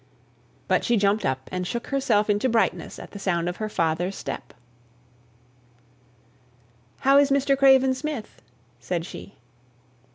[0.67, 4.15] But she jumped up, and shook herself into brightness at the sound of her father's
[4.15, 4.51] step.
[7.01, 7.55] "How is Mr.
[7.55, 8.41] Craven Smith?"
[8.79, 9.35] said she.